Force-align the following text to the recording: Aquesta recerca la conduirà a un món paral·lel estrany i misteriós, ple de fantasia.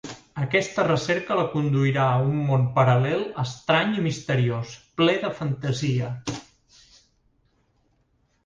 Aquesta 0.43 0.83
recerca 0.85 1.35
la 1.39 1.43
conduirà 1.51 2.05
a 2.13 2.23
un 2.29 2.39
món 2.47 2.63
paral·lel 2.77 3.21
estrany 3.43 3.93
i 3.99 4.07
misteriós, 4.07 4.73
ple 5.03 5.19
de 5.27 5.31
fantasia. 5.43 6.11